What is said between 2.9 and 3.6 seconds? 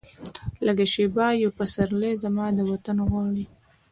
غواړي